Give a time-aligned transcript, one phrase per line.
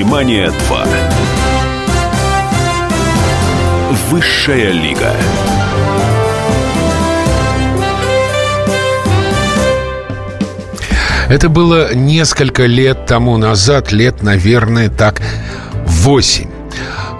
[0.00, 0.88] «Синемания 2».
[4.08, 5.12] Высшая лига.
[11.28, 15.20] Это было несколько лет тому назад, лет, наверное, так
[15.84, 16.48] 8.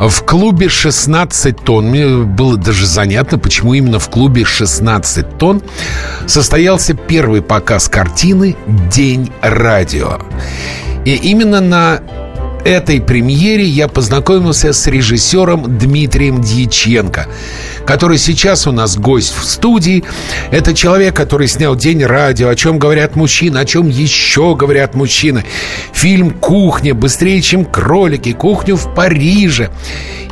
[0.00, 5.60] В клубе 16 тонн, мне было даже занятно, почему именно в клубе 16 тонн
[6.26, 10.18] состоялся первый показ картины «День радио».
[11.04, 12.00] И именно на
[12.64, 17.26] этой премьере я познакомился с режиссером Дмитрием Дьяченко,
[17.86, 20.04] который сейчас у нас гость в студии.
[20.50, 25.44] Это человек, который снял «День радио», о чем говорят мужчины, о чем еще говорят мужчины.
[25.92, 29.70] Фильм «Кухня», «Быстрее, чем кролики», «Кухню в Париже».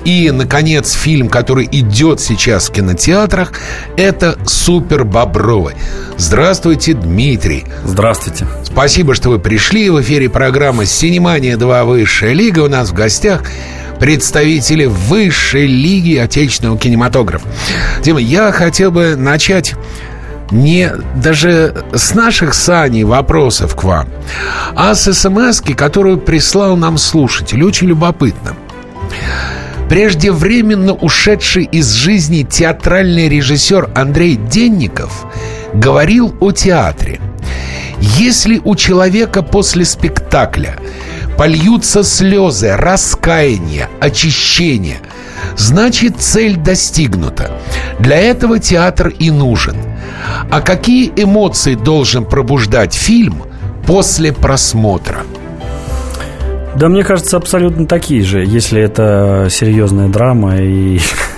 [0.05, 3.53] И, наконец, фильм, который идет сейчас в кинотеатрах,
[3.97, 5.75] это «Супер Бобровы».
[6.17, 7.65] Здравствуйте, Дмитрий.
[7.85, 8.47] Здравствуйте.
[8.65, 9.91] Спасибо, что вы пришли.
[9.91, 11.85] В эфире программы «Синемания 2.
[11.85, 12.61] Высшая лига».
[12.61, 13.43] У нас в гостях
[13.99, 17.49] представители высшей лиги отечественного кинематографа.
[18.03, 19.75] Дима, я хотел бы начать
[20.51, 24.09] не даже с наших саней вопросов к вам,
[24.75, 27.63] а с смс которую прислал нам слушатель.
[27.63, 28.57] Очень любопытно.
[29.89, 35.27] Преждевременно ушедший из жизни театральный режиссер Андрей Денников
[35.73, 37.21] говорил о театре.
[38.01, 40.77] Если у человека после спектакля
[41.39, 44.99] польются слезы, раскаяние, очищение,
[45.57, 47.53] значит цель достигнута.
[48.01, 49.77] Для этого театр и нужен.
[50.51, 53.45] А какие эмоции должен пробуждать фильм
[53.87, 55.21] после просмотра?
[56.75, 60.99] Да, мне кажется, абсолютно такие же, если это серьезная драма и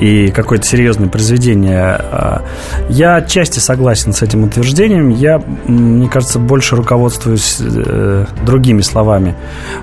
[0.00, 2.42] и какое-то серьезное произведение.
[2.88, 5.10] Я отчасти согласен с этим утверждением.
[5.10, 9.34] Я, мне кажется, больше руководствуюсь э, другими словами.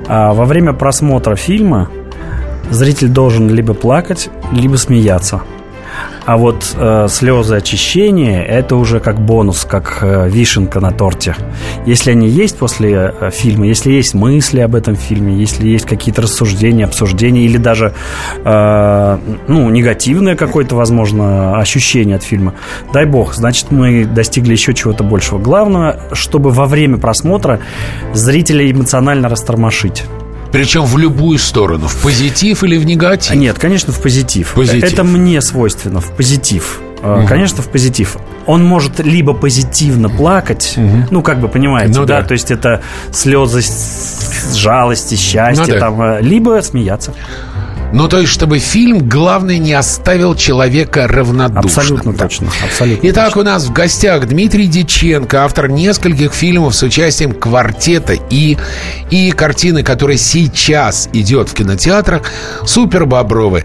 [0.07, 1.89] А во время просмотра фильма
[2.71, 5.41] зритель должен либо плакать, либо смеяться–
[6.25, 11.35] а вот э, слезы очищения это уже как бонус, как э, вишенка на торте.
[11.85, 16.23] Если они есть после э, фильма, если есть мысли об этом фильме, если есть какие-то
[16.23, 17.93] рассуждения, обсуждения или даже
[18.43, 22.53] э, ну, негативное какое-то, возможно, ощущение от фильма,
[22.91, 25.39] дай бог, значит, мы достигли еще чего-то большего.
[25.39, 27.59] Главное, чтобы во время просмотра
[28.13, 30.03] зрителя эмоционально растормошить.
[30.51, 33.35] Причем в любую сторону, в позитив или в негатив?
[33.35, 34.53] Нет, конечно, в позитив.
[34.53, 34.83] позитив.
[34.83, 36.81] Это мне свойственно, в позитив.
[37.03, 37.27] Угу.
[37.27, 38.17] Конечно, в позитив.
[38.45, 41.05] Он может либо позитивно плакать, угу.
[41.11, 42.21] ну, как бы понимаете, ну, да?
[42.21, 42.81] да, то есть это
[43.11, 43.61] слезы
[44.55, 45.79] жалости, счастья, ну, да.
[45.79, 47.13] там, э, либо смеяться.
[47.93, 51.65] Ну, то есть, чтобы фильм, главное, не оставил человека равнодушным.
[51.65, 52.17] Абсолютно да.
[52.25, 52.47] точно.
[52.63, 53.41] Абсолютно Итак, точно.
[53.41, 58.57] у нас в гостях Дмитрий Диченко, автор нескольких фильмов с участием квартета и,
[59.09, 62.23] и картины, которая сейчас идет в кинотеатрах,
[62.65, 63.63] «Супер Бобровы».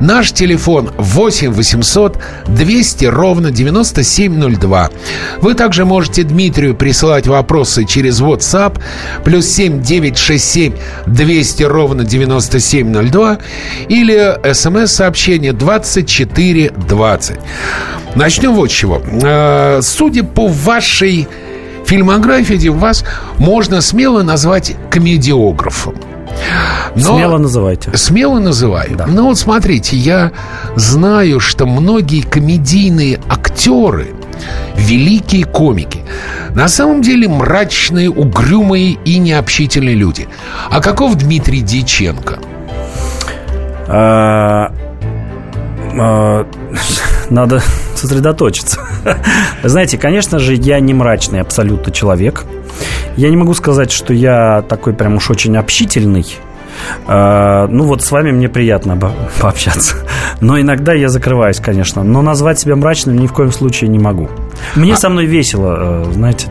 [0.00, 4.90] Наш телефон 8 800 200 ровно 9702.
[5.40, 8.80] Вы также можете Дмитрию присылать вопросы через WhatsApp
[9.24, 10.74] плюс 7 967
[11.06, 13.38] 200 ровно 9702
[13.88, 17.38] или смс-сообщение 2420.
[18.14, 19.02] Начнем вот с чего.
[19.22, 21.28] Э, судя по вашей
[21.86, 23.04] фильмографии, вас
[23.38, 25.94] можно смело назвать комедиографом.
[26.94, 27.96] Но, смело называйте.
[27.96, 28.96] Смело называю.
[28.96, 29.06] Да.
[29.06, 30.32] Но вот смотрите, я
[30.76, 34.08] знаю, что многие комедийные актеры,
[34.76, 36.00] великие комики,
[36.54, 40.28] на самом деле мрачные, угрюмые и необщительные люди.
[40.70, 42.38] А каков Дмитрий Дьяченко?
[43.88, 44.72] А,
[45.98, 46.46] а,
[47.30, 47.62] надо
[47.94, 48.80] сосредоточиться.
[49.62, 52.44] Знаете, конечно же, я не мрачный абсолютно человек.
[53.16, 56.26] Я не могу сказать, что я такой прям уж очень общительный.
[57.08, 58.96] Uh, ну вот с вами мне приятно
[59.40, 59.96] пообщаться.
[60.40, 62.04] Но иногда я закрываюсь, конечно.
[62.04, 64.28] Но назвать себя мрачным ни в коем случае не могу.
[64.76, 64.96] Мне а...
[64.96, 66.46] со мной весело, знаете.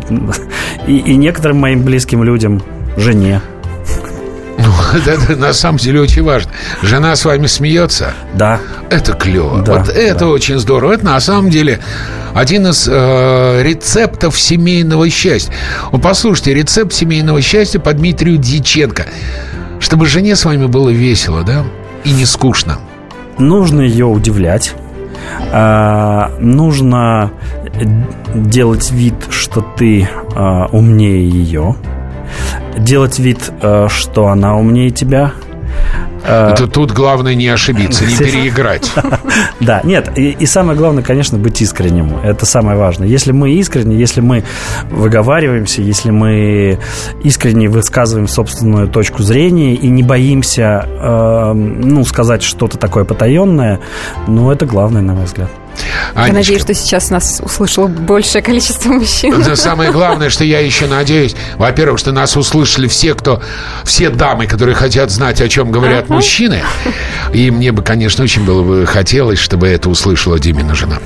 [0.86, 2.62] И, и некоторым моим близким людям,
[2.98, 3.42] жене,
[4.58, 4.74] ну,
[5.06, 6.52] это на самом деле очень важно.
[6.82, 8.14] Жена с вами смеется?
[8.34, 8.60] Да.
[8.90, 9.62] Это клево.
[9.62, 10.28] Да, вот это да.
[10.28, 10.94] очень здорово.
[10.94, 11.80] Это на самом деле
[12.34, 15.54] один из э, рецептов семейного счастья.
[15.92, 19.06] Вот послушайте, рецепт семейного счастья по Дмитрию Дьяченко.
[19.80, 21.64] Чтобы жене с вами было весело, да?
[22.04, 22.80] И не скучно.
[23.38, 24.74] Нужно ее удивлять.
[25.52, 27.32] А, нужно
[28.34, 31.76] делать вид, что ты а, умнее ее
[32.78, 35.34] делать вид, э, что она умнее тебя,
[36.28, 38.92] Это тут главное не ошибиться, не переиграть.
[39.60, 42.18] Да, нет, и, и самое главное, конечно, быть искренним.
[42.24, 43.08] Это самое важное.
[43.08, 44.44] Если мы искренне, если мы
[44.92, 46.80] выговариваемся, если мы
[47.24, 53.80] искренне высказываем собственную точку зрения и не боимся, э, ну, сказать что-то такое потаенное,
[54.28, 55.50] ну, это главное, на мой взгляд.
[56.14, 56.28] Анечка.
[56.28, 59.42] Я надеюсь, что сейчас нас услышало большее количество мужчин.
[59.42, 63.42] Да, самое главное, что я еще надеюсь, во-первых, что нас услышали все, кто,
[63.84, 66.14] все дамы, которые хотят знать, о чем говорят uh-huh.
[66.14, 66.64] мужчины.
[67.34, 71.00] И мне бы, конечно, очень было бы хотелось, чтобы это услышала Димина жена.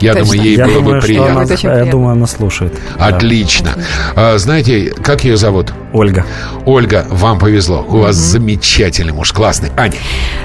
[0.00, 0.24] Я Точно.
[0.24, 1.42] думаю, ей я было думаю, бы приятно.
[1.42, 2.74] Она, я думаю, она слушает.
[2.98, 3.76] Отлично.
[4.14, 4.38] Да.
[4.38, 5.72] Знаете, как ее зовут?
[5.96, 6.26] Ольга.
[6.66, 7.84] Ольга, вам повезло.
[7.88, 9.70] У вас замечательный муж, классный.
[9.78, 9.94] Аня.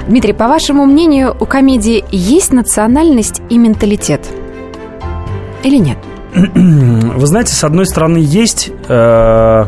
[0.08, 4.26] Дмитрий, по вашему мнению, у комедии есть национальность и менталитет?
[5.62, 5.98] Или нет?
[6.34, 9.66] Вы знаете, с одной стороны, есть, э,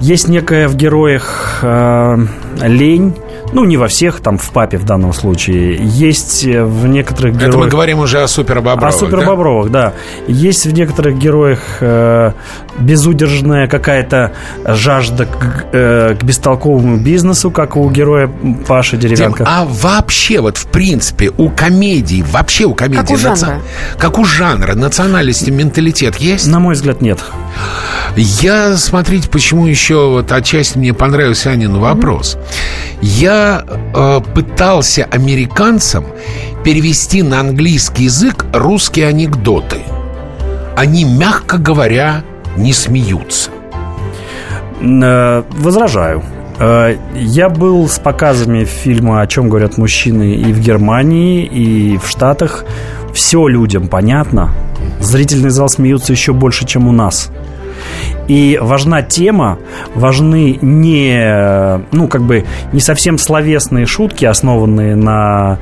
[0.00, 2.16] есть некая в героях э,
[2.60, 3.14] лень,
[3.52, 5.78] ну, не во всех, там, в папе в данном случае.
[5.80, 7.48] Есть в некоторых героях...
[7.48, 9.94] Это мы говорим уже о супербобровых, О супербобровых, да?
[10.26, 10.32] да.
[10.32, 12.32] Есть в некоторых героях э,
[12.78, 14.32] безудержная какая-то
[14.64, 18.30] жажда к, э, к бестолковому бизнесу, как у героя
[18.66, 19.44] Паши Деревянко.
[19.46, 23.00] А вообще, вот в принципе, у комедий, вообще у комедии...
[23.00, 23.46] Как у жанра.
[23.46, 23.60] Наци...
[23.98, 26.46] Как у жанра, национальности, менталитет есть?
[26.46, 27.18] На мой взгляд, нет.
[28.16, 32.36] Я, смотрите, почему еще вот отчасти мне понравился Анин вопрос.
[32.36, 32.80] Mm-hmm.
[33.02, 36.06] Я э, пытался американцам
[36.64, 39.78] перевести на английский язык русские анекдоты.
[40.76, 42.24] Они, мягко говоря,
[42.56, 43.50] не смеются.
[44.80, 46.22] Э, возражаю.
[46.58, 52.06] Э, я был с показами фильма «О чем говорят мужчины» и в Германии, и в
[52.08, 52.64] Штатах.
[53.12, 54.50] Все людям понятно.
[55.00, 57.30] Зрительный зал смеются еще больше, чем у нас.
[58.30, 59.58] И важна тема,
[59.96, 65.58] важны не, ну, как бы, не совсем словесные шутки, основанные на,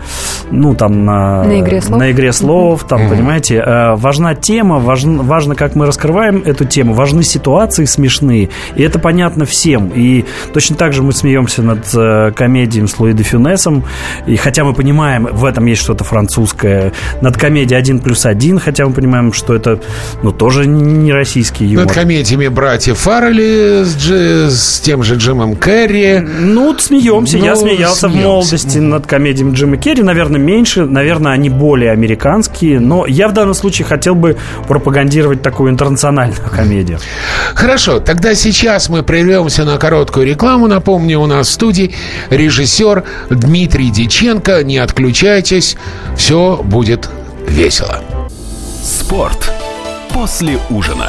[0.51, 3.09] ну, там, на, на игре слов, на игре слов там, mm-hmm.
[3.09, 3.61] понимаете.
[3.65, 8.99] А важна тема, важно, важно, как мы раскрываем эту тему, важны ситуации смешные, и это
[8.99, 9.91] понятно всем.
[9.95, 13.85] И точно так же мы смеемся над э, комедией с Луи де Фюнесом,
[14.27, 16.93] и хотя мы понимаем, в этом есть что-то французское,
[17.23, 19.81] над комедией «Один плюс один», хотя мы понимаем, что это,
[20.23, 21.87] ну, тоже не российский юмор.
[21.87, 26.19] Над комедиями братьев Фаррелли с, Дж, с тем же Джимом Керри.
[26.19, 27.39] Ну, смеемся.
[27.39, 28.09] Ну, Я смеялся смеемся.
[28.09, 30.03] в молодости над комедиями Джима Керри.
[30.03, 30.85] Наверное, меньше.
[30.85, 32.81] Наверное, они более американские.
[32.81, 36.99] Но я в данном случае хотел бы пропагандировать такую интернациональную комедию.
[37.55, 38.01] Хорошо.
[38.01, 40.67] Тогда сейчас мы прервемся на короткую рекламу.
[40.67, 41.95] Напомню, у нас в студии
[42.31, 44.65] режиссер Дмитрий Диченко.
[44.65, 45.77] Не отключайтесь.
[46.17, 47.09] Все будет
[47.47, 48.03] весело.
[48.83, 49.53] Спорт
[50.13, 51.09] после ужина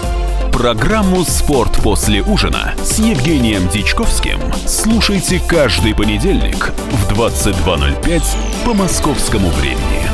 [0.61, 8.21] Программу «Спорт после ужина» с Евгением Дичковским слушайте каждый понедельник в 22.05
[8.63, 10.05] по московскому времени.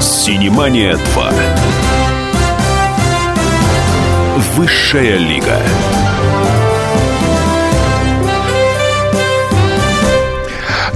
[0.00, 1.34] «Синемания 2».
[4.54, 5.58] Высшая лига.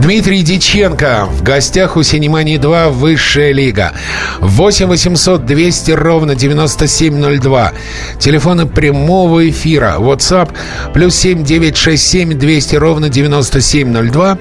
[0.07, 3.91] Дмитрий Диченко в гостях у Синемании 2 Высшая лига.
[4.39, 7.73] 8 800 200 ровно 9702.
[8.21, 9.97] Телефоны прямого эфира.
[9.99, 10.55] WhatsApp
[10.95, 14.39] плюс 7 967 200 ровно 9702.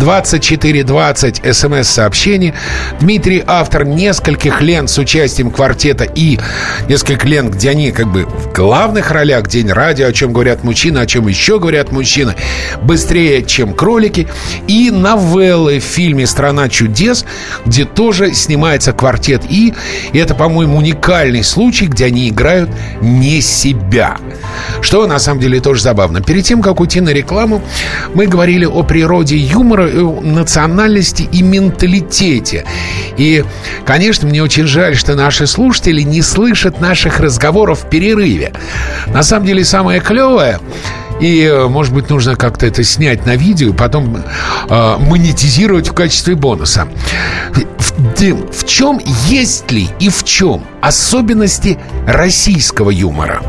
[0.00, 2.52] 2420 смс-сообщений.
[2.98, 6.36] Дмитрий автор нескольких лент с участием квартета и
[6.88, 9.46] нескольких лент, где они как бы в главных ролях.
[9.46, 12.34] День радио, о чем говорят мужчины, о чем еще говорят мужчины.
[12.82, 14.26] Быстрее, чем кролики.
[14.66, 17.24] И новеллы в фильме «Страна чудес»,
[17.64, 19.74] где тоже снимается квартет И.
[20.12, 24.16] И это, по-моему, уникальный случай, где они играют не себя.
[24.80, 26.20] Что, на самом деле, тоже забавно.
[26.20, 27.62] Перед тем, как уйти на рекламу,
[28.14, 32.64] мы говорили о природе юмора, о национальности и менталитете.
[33.16, 33.44] И,
[33.84, 38.52] конечно, мне очень жаль, что наши слушатели не слышат наших разговоров в перерыве.
[39.06, 40.60] На самом деле, самое клевое
[41.20, 45.94] и, э, может быть, нужно как-то это снять на видео и потом э, монетизировать в
[45.94, 46.88] качестве бонуса.
[48.18, 53.42] Дим, в чем есть ли и в чем особенности российского юмора?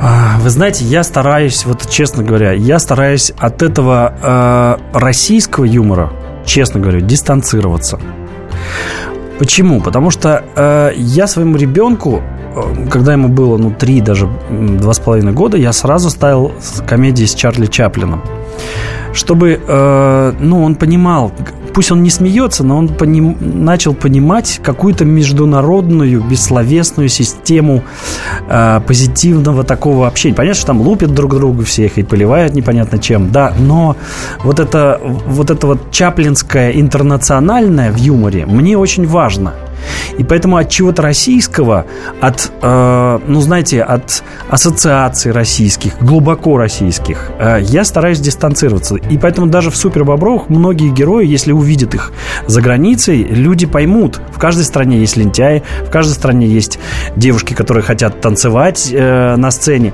[0.00, 4.14] А, вы знаете, я стараюсь, вот честно говоря, я стараюсь от этого
[4.92, 6.12] э, российского юмора,
[6.46, 7.98] честно говоря, дистанцироваться.
[9.38, 9.80] Почему?
[9.80, 12.22] Потому что э, я своему ребенку,
[12.90, 16.52] когда ему было, ну, три, даже два с половиной года, я сразу ставил
[16.86, 18.22] комедии с Чарли Чаплином.
[19.12, 21.32] Чтобы, э, ну, он понимал,
[21.72, 27.82] пусть он не смеется, но он поним, начал понимать какую-то международную бессловесную систему
[28.48, 30.34] э, позитивного такого общения.
[30.34, 33.96] Понятно, что там лупят друг друга всех и поливают непонятно чем, да, но
[34.44, 39.54] вот это вот это вот чаплинское интернациональное в юморе мне очень важно–
[40.18, 41.86] и поэтому от чего-то российского,
[42.20, 48.96] от, э, ну, знаете, от ассоциаций российских, глубоко российских, э, я стараюсь дистанцироваться.
[48.96, 52.12] И поэтому даже в «Супер Бобровых» многие герои, если увидят их
[52.46, 54.20] за границей, люди поймут.
[54.34, 56.78] В каждой стране есть лентяи, в каждой стране есть
[57.16, 59.92] девушки, которые хотят танцевать э, на сцене.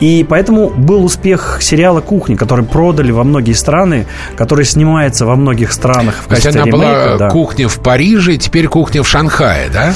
[0.00, 5.72] И поэтому был успех сериала «Кухня», который продали во многие страны, который снимается во многих
[5.72, 6.76] странах в качестве она ремейка.
[6.76, 7.28] была да.
[7.30, 9.25] кухня в Париже, теперь кухня в Шанхае,
[9.72, 9.92] да?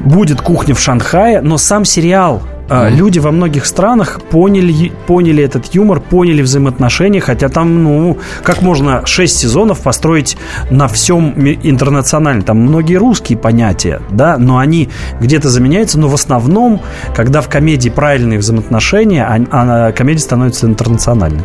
[0.00, 5.74] будет кухня в Шанхае, но сам сериал а, Люди во многих странах поняли, поняли этот
[5.74, 10.38] юмор, поняли взаимоотношения, хотя там, ну, как можно 6 сезонов построить
[10.70, 12.42] на всем интернационально?
[12.42, 14.88] Там многие русские понятия, да, но они
[15.20, 16.80] где-то заменяются, но в основном,
[17.14, 21.44] когда в комедии правильные взаимоотношения, а, а комедия становится интернациональной.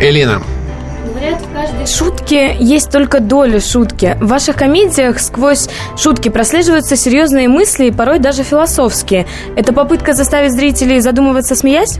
[0.00, 0.40] Элина,
[1.04, 4.16] Говорят, в каждой шутке есть только доля шутки.
[4.20, 9.26] В ваших комедиях сквозь шутки прослеживаются серьезные мысли и порой даже философские.
[9.54, 11.98] Это попытка заставить зрителей задумываться, смеясь?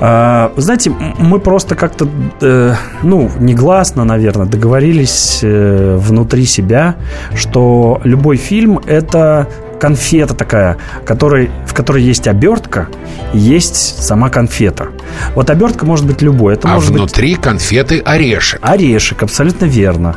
[0.00, 2.08] А, вы знаете, мы просто как-то,
[2.40, 6.96] э, ну, негласно, наверное, договорились э, внутри себя,
[7.36, 9.48] что любой фильм– это
[9.82, 12.86] конфета такая, которой, в которой есть обертка
[13.32, 14.90] есть сама конфета.
[15.34, 16.54] Вот обертка может быть любой.
[16.54, 18.60] Это а может быть внутри конфеты орешек.
[18.62, 20.14] Орешек, абсолютно верно.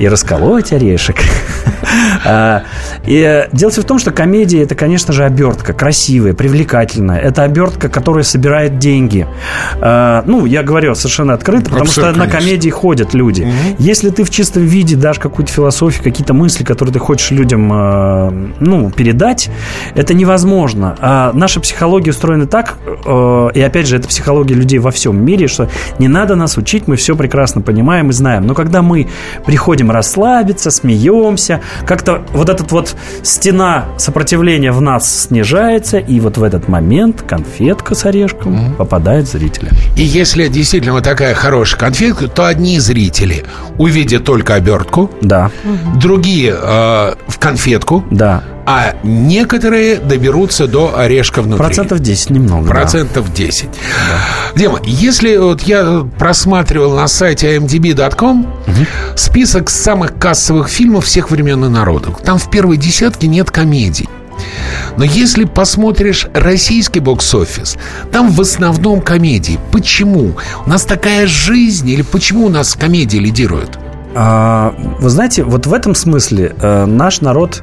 [0.00, 1.16] И расколоть орешек.
[2.26, 2.62] А,
[3.06, 7.18] И э, дело в том, что комедия это, конечно же, обертка красивая, привлекательная.
[7.18, 9.26] Это обертка, которая собирает деньги.
[9.80, 13.46] А, Ну, я говорю совершенно открыто, потому что на комедии ходят люди.
[13.78, 18.30] Если ты в чистом виде дашь какую-то философию, какие-то мысли, которые ты хочешь людям, э,
[18.60, 19.50] ну, передать,
[19.94, 20.96] это невозможно.
[20.98, 25.46] А наша психология устроена так, э, и опять же, это психология людей во всем мире,
[25.46, 25.68] что
[25.98, 28.46] не надо нас учить, мы все прекрасно понимаем и знаем.
[28.46, 29.08] Но когда мы
[29.44, 36.42] приходим расслабиться, смеемся, как-то вот этот вот стена сопротивления в нас снижается, и вот в
[36.42, 39.70] этот момент конфетка с орешком попадает в зрителя.
[39.96, 43.44] И если действительно вот такая хорошая конфетка, то одни зрители
[43.78, 45.50] увидят только обертку, Да,
[46.00, 48.42] другие э, в конфетку, да.
[48.66, 51.58] А некоторые доберутся до орешка внутри.
[51.64, 52.66] Процентов 10 немного.
[52.66, 52.70] да.
[52.70, 53.68] Процентов 10.
[54.56, 58.46] Дима, если вот я просматривал на сайте imdb.com
[59.16, 64.08] список самых кассовых фильмов всех времен и народов, там в первой десятке нет комедий.
[64.96, 67.76] Но если посмотришь российский бокс-офис,
[68.12, 69.58] там в основном комедии.
[69.72, 70.32] Почему?
[70.66, 73.78] У нас такая жизнь или почему у нас комедии лидируют?
[74.16, 77.62] А, Вы знаете, вот в этом смысле э, наш народ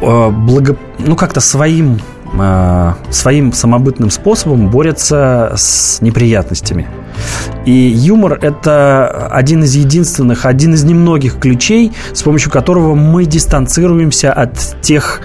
[0.00, 2.00] благо, ну как-то своим
[2.38, 6.88] э, своим самобытным способом борется с неприятностями.
[7.66, 14.32] И юмор– это один из единственных, один из немногих ключей, с помощью которого мы дистанцируемся
[14.32, 15.20] от тех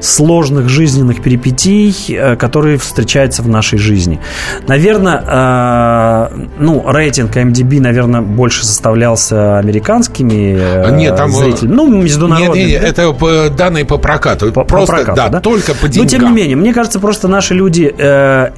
[0.00, 4.20] сложных жизненных перипетий, э, которые встречаются в нашей жизни.
[4.68, 11.74] Наверное, э, ну, рейтинг MDB, наверное, больше составлялся американскими э, Нет, там, э, зрителями.
[11.74, 12.68] Ну, Нет, международными.
[12.70, 14.46] нет, это по- данные по прокату.
[14.52, 15.40] По- по Просто, прокату, да, да?
[15.40, 16.08] только по Но деньгам.
[16.08, 17.92] тем не менее, мне кажется, просто наши люди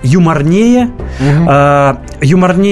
[0.03, 2.72] юморнее, э, юморнее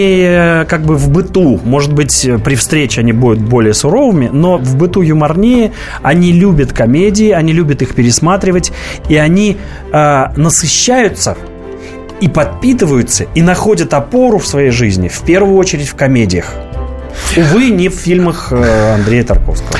[0.69, 1.61] как бы в быту.
[1.65, 5.73] Может быть, при встрече они будут более суровыми, но в быту юморнее.
[6.03, 8.73] Они любят комедии, они любят их пересматривать,
[9.09, 9.57] и они
[9.93, 11.37] э, насыщаются
[12.21, 16.53] и подпитываются, и находят опору в своей жизни, в первую очередь в комедиях.
[17.37, 19.79] Увы, не в фильмах э, Андрея Тарковского.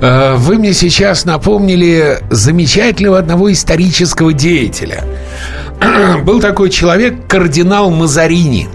[0.00, 5.04] Э, Вы мне сейчас напомнили замечательного одного исторического деятеля.
[6.24, 8.68] Был такой человек, кардинал Мазарини,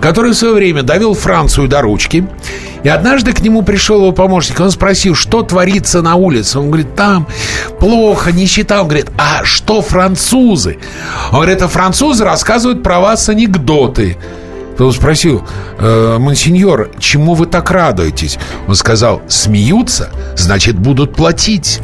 [0.00, 2.26] который в свое время довел Францию до ручки.
[2.82, 4.60] И однажды к нему пришел его помощник.
[4.60, 6.58] Он спросил, что творится на улице.
[6.60, 7.26] Он говорит, там
[7.80, 8.80] плохо, нищета.
[8.80, 10.78] Он говорит, а что французы?
[11.32, 14.16] Он говорит, а французы рассказывают про вас анекдоты.
[14.78, 15.42] Он спросил,
[15.78, 18.38] «Э, монсеньор, чему вы так радуетесь?
[18.68, 21.80] Он сказал, смеются, значит, будут платить.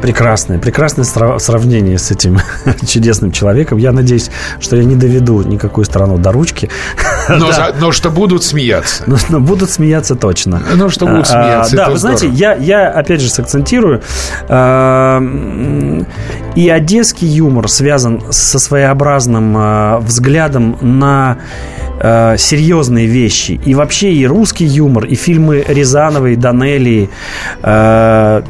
[0.00, 2.38] Прекрасное, прекрасное сравнение с этим
[2.86, 3.78] чудесным человеком.
[3.78, 6.70] Я надеюсь, что я не доведу никакую страну до ручки.
[7.28, 7.52] Но, да.
[7.52, 9.04] за, но что будут смеяться.
[9.06, 10.60] Но, но будут смеяться точно.
[10.74, 11.74] Ну, что будут а, смеяться.
[11.74, 12.18] А, да, вы здорово.
[12.18, 14.02] знаете, я, я опять же сакцентирую.
[14.48, 15.22] А,
[16.56, 21.38] и одесский юмор связан со своеобразным а, взглядом на
[22.00, 23.60] э, серьезные вещи.
[23.64, 27.10] И вообще и русский юмор, и фильмы Рязановой, Данелии,
[27.62, 28.42] э,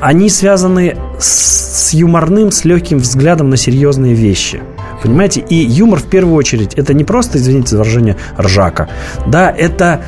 [0.00, 4.60] они связаны с, с юморным, с легким взглядом на серьезные вещи.
[5.02, 5.44] Понимаете?
[5.48, 8.88] И юмор в первую очередь это не просто, извините за выражение, ржака.
[9.26, 10.02] Да, это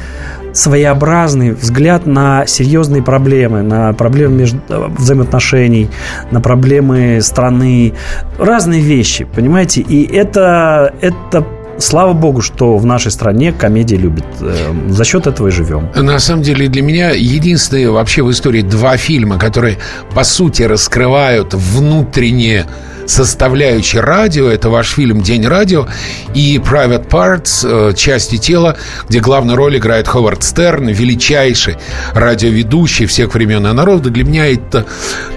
[0.52, 4.60] своеобразный взгляд на серьезные проблемы, на проблемы между,
[4.98, 5.88] взаимоотношений,
[6.30, 7.94] на проблемы страны,
[8.38, 9.80] разные вещи, понимаете?
[9.80, 11.46] И это, это
[11.80, 14.24] слава богу, что в нашей стране комедия любит.
[14.40, 15.88] Э, за счет этого и живем.
[15.94, 19.78] На самом деле для меня единственные вообще в истории два фильма, которые
[20.14, 22.66] по сути раскрывают внутреннее
[23.10, 24.48] составляющей радио.
[24.48, 25.86] Это ваш фильм «День радио»
[26.34, 28.76] и «Private Parts», э, «Части тела»,
[29.08, 31.76] где главную роль играет Ховард Стерн, величайший
[32.14, 34.10] радиоведущий всех времен и народа.
[34.10, 34.86] Для меня это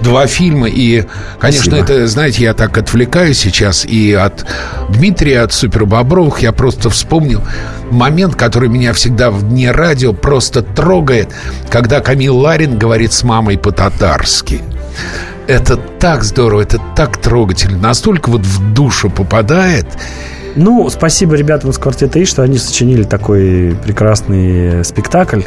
[0.02, 0.68] два фильма.
[0.68, 1.06] И,
[1.40, 1.94] конечно, Спасибо.
[1.94, 3.86] это, знаете, я так отвлекаюсь сейчас.
[3.86, 4.46] И от
[4.90, 7.42] Дмитрия, от Супербобровых я просто вспомнил
[7.90, 11.30] момент, который меня всегда в дне радио просто трогает,
[11.70, 14.62] когда Камил Ларин говорит с мамой по-татарски.
[15.48, 19.86] Это так здорово, это так трогательно, настолько вот в душу попадает.
[20.56, 25.42] Ну, спасибо ребятам из квартета И, что они сочинили такой прекрасный спектакль.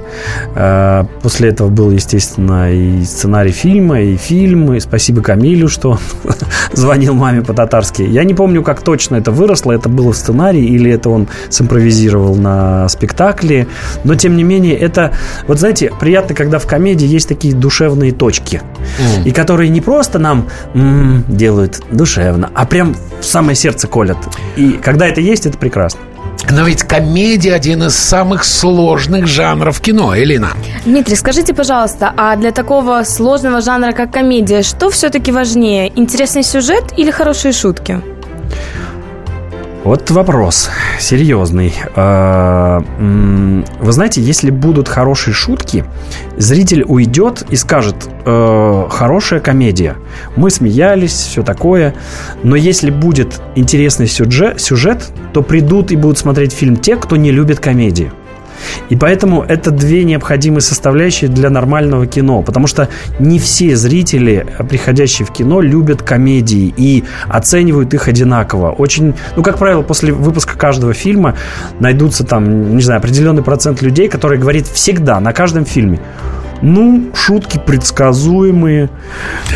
[0.55, 4.81] А, после этого был, естественно, и сценарий фильма, и фильмы.
[4.81, 5.99] Спасибо Камилю, что
[6.73, 8.03] звонил маме по-татарски.
[8.03, 9.73] Я не помню, как точно это выросло.
[9.73, 13.69] Это было в сценарии или это он симпровизировал на спектакле.
[14.05, 15.13] Но, тем не менее, это...
[15.47, 18.63] Вот знаете, приятно, когда в комедии есть такие душевные точки.
[18.99, 19.25] Mm.
[19.25, 24.17] И которые не просто нам м-м, делают душевно, а прям в самое сердце колят.
[24.57, 26.01] И когда когда это есть, это прекрасно.
[26.51, 30.53] Но ведь комедия один из самых сложных жанров кино, Элина.
[30.87, 35.93] Дмитрий, скажите, пожалуйста, а для такого сложного жанра, как комедия, что все-таки важнее?
[35.97, 38.01] Интересный сюжет или хорошие шутки?
[39.87, 41.73] Вот вопрос серьезный.
[41.95, 45.85] А, вы знаете, если будут хорошие шутки,
[46.37, 49.95] зритель уйдет и скажет, э, хорошая комедия.
[50.35, 51.95] Мы смеялись, все такое.
[52.43, 57.61] Но если будет интересный сюжет, то придут и будут смотреть фильм те, кто не любит
[57.61, 58.11] комедию.
[58.89, 62.43] И поэтому это две необходимые составляющие для нормального кино.
[62.43, 62.89] Потому что
[63.19, 68.71] не все зрители, приходящие в кино, любят комедии и оценивают их одинаково.
[68.73, 71.37] Очень, ну, как правило, после выпуска каждого фильма
[71.81, 76.01] найдутся там, не знаю, определенный процент людей, которые говорят всегда на каждом фильме.
[76.63, 78.89] Ну, шутки предсказуемые.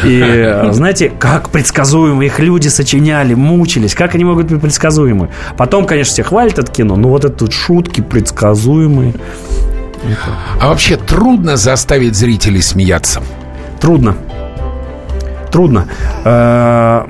[0.04, 3.94] И знаете, как предсказуемые их люди сочиняли, мучились.
[3.94, 5.30] Как они могут быть предсказуемы?
[5.56, 9.14] Потом, конечно, все хвалят это кино, но вот это шутки предсказуемые.
[10.60, 13.22] А вообще трудно заставить зрителей смеяться?
[13.80, 14.16] Трудно.
[15.50, 15.86] Трудно.
[16.24, 17.06] Э,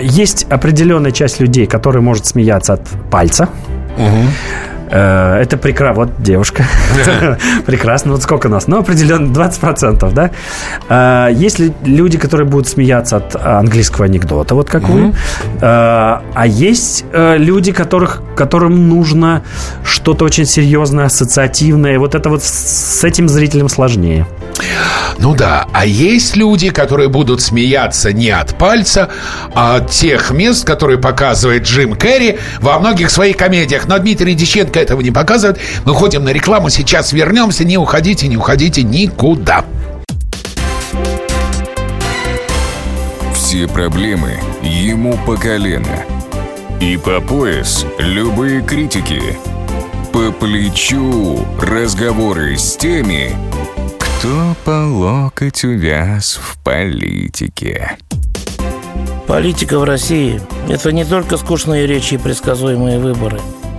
[0.00, 3.48] есть определенная часть людей, которая может смеяться от пальца.
[3.96, 4.69] Угу.
[4.90, 6.04] Э, это прекрасно.
[6.04, 6.64] Вот девушка.
[7.66, 8.12] Прекрасно.
[8.12, 8.66] Вот сколько нас?
[8.66, 10.30] Ну, определенно 20%, да?
[10.88, 15.14] Э, есть люди, которые будут смеяться от английского анекдота, вот как вы?
[15.60, 19.42] Э, а есть люди, которых, которым нужно
[19.84, 21.98] что-то очень серьезное, ассоциативное.
[21.98, 24.26] Вот это вот с этим зрителем сложнее.
[25.18, 29.10] Ну да, а есть люди, которые будут смеяться не от пальца,
[29.54, 33.86] а от тех мест, которые показывает Джим Керри во многих своих комедиях.
[33.86, 35.58] Но Дмитрий Диченко этого не показывает.
[35.84, 37.64] Мы ходим на рекламу, сейчас вернемся.
[37.64, 39.64] Не уходите, не уходите никуда.
[43.34, 46.04] Все проблемы ему по колено.
[46.80, 49.20] И по пояс любые критики.
[50.12, 53.36] По плечу разговоры с теми,
[53.98, 57.96] кто по локоть увяз в политике.
[59.26, 63.40] Политика в России– это не только скучные речи и предсказуемые выборы.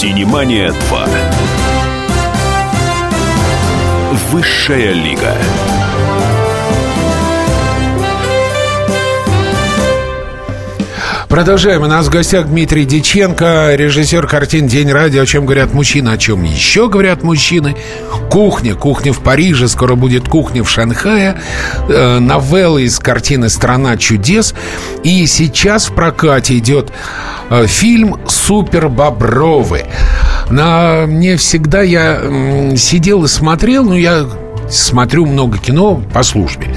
[0.00, 1.08] Синемания 2.
[4.30, 5.36] Высшая лига.
[11.30, 11.84] Продолжаем.
[11.84, 15.22] У нас в гостях Дмитрий Диченко, режиссер картин «День радио».
[15.22, 17.76] О чем говорят мужчины, о чем еще говорят мужчины.
[18.28, 18.74] Кухня.
[18.74, 19.68] Кухня в Париже.
[19.68, 21.40] Скоро будет кухня в Шанхае.
[21.88, 24.54] Э, новеллы из картины «Страна чудес».
[25.04, 26.92] И сейчас в прокате идет
[27.48, 29.84] э, фильм «Супер Бобровы».
[30.50, 34.26] На, мне всегда я м, сидел и смотрел, ну, я
[34.70, 36.68] смотрю много кино по службе.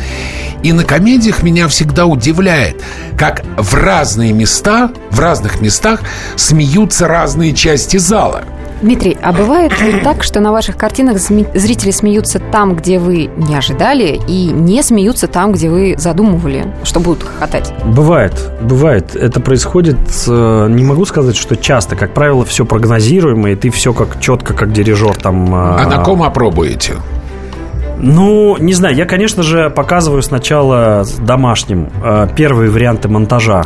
[0.63, 2.81] И на комедиях меня всегда удивляет,
[3.17, 6.01] как в разные места, в разных местах
[6.37, 8.43] смеются разные части зала.
[8.81, 13.55] Дмитрий, а бывает ли так, что на ваших картинах зрители смеются там, где вы не
[13.55, 17.73] ожидали, и не смеются там, где вы задумывали, что будут хохотать?
[17.85, 19.15] Бывает, бывает.
[19.15, 21.95] Это происходит, э, не могу сказать, что часто.
[21.95, 25.55] Как правило, все прогнозируемо, и ты все как четко, как дирижер там...
[25.55, 26.95] Э, а на ком опробуете?
[27.97, 33.65] Ну, не знаю, я, конечно же, показываю сначала домашним э, первые варианты монтажа.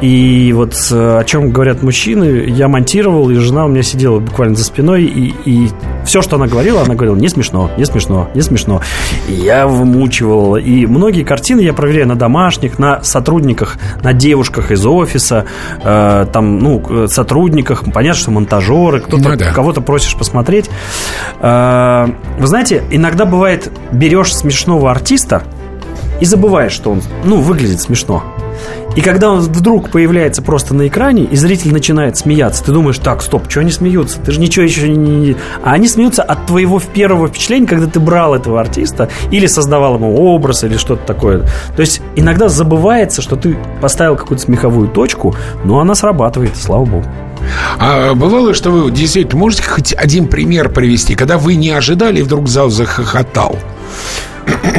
[0.00, 4.64] И вот о чем говорят мужчины, я монтировал, и жена у меня сидела буквально за
[4.64, 5.70] спиной, и, и
[6.04, 8.80] все, что она говорила, она говорила, не смешно, не смешно, не смешно.
[9.28, 10.56] И я вымучивал.
[10.56, 15.44] И многие картины я проверяю на домашних, на сотрудниках, на девушках из офиса,
[15.82, 19.52] э, там, ну, сотрудниках, понятно, что монтажеры, кто-то, ну, да.
[19.52, 20.70] кого-то просишь посмотреть.
[21.40, 22.06] Э,
[22.38, 25.42] вы знаете, иногда бывает, берешь смешного артиста
[26.20, 28.22] и забываешь, что он, ну, выглядит смешно.
[28.96, 33.22] И когда он вдруг появляется просто на экране, и зритель начинает смеяться, ты думаешь, так,
[33.22, 34.20] стоп, что они смеются?
[34.20, 35.36] Ты же ничего еще не...
[35.62, 40.16] А они смеются от твоего первого впечатления, когда ты брал этого артиста или создавал ему
[40.16, 41.46] образ или что-то такое.
[41.76, 47.06] То есть иногда забывается, что ты поставил какую-то смеховую точку, но она срабатывает, слава богу.
[47.78, 52.22] А бывало, что вы действительно можете хоть один пример привести, когда вы не ожидали и
[52.22, 53.56] вдруг зал захохотал?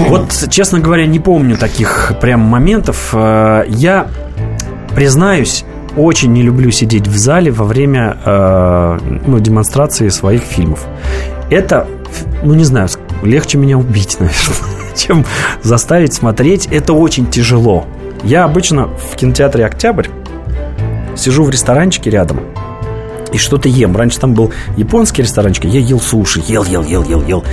[0.07, 3.11] Вот, честно говоря, не помню таких прям моментов.
[3.13, 4.07] Э, я
[4.95, 10.85] признаюсь, очень не люблю сидеть в зале во время э, ну, демонстрации своих фильмов.
[11.49, 11.87] Это,
[12.43, 12.87] ну не знаю,
[13.23, 15.25] легче меня убить, наверное, чем
[15.61, 16.67] заставить смотреть.
[16.67, 17.85] Это очень тяжело.
[18.23, 20.07] Я обычно в кинотеатре «Октябрь»
[21.15, 22.41] сижу в ресторанчике рядом–
[23.33, 23.95] и что-то ем.
[23.95, 27.43] Раньше там был японский ресторанчик, я ел суши, ел, ел, ел, ел, ел.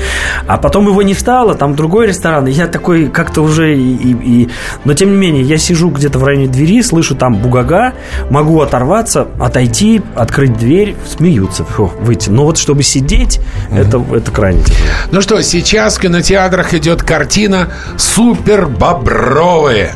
[0.47, 4.43] А потом его не стало, там другой ресторан, и я такой как-то уже и, и,
[4.43, 4.49] и...
[4.85, 7.95] Но тем не менее, я сижу где-то в районе двери, слышу там бугага,
[8.31, 12.31] могу оторваться, отойти, открыть дверь, смеются, фу, выйти.
[12.31, 13.81] Но вот чтобы сидеть, mm-hmm.
[13.81, 14.89] это, это крайне тяжело.
[15.13, 19.95] Ну что, сейчас в кинотеатрах идет картина «Супер Бобровые».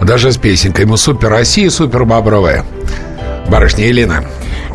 [0.00, 2.64] Даже с песенкой «Мы супер Россия, супер Бобровая».
[3.48, 4.24] Барышня Елена.